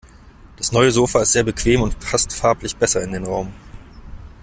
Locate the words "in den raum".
3.03-3.53